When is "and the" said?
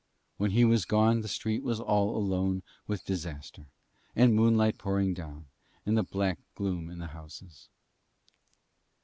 5.85-6.01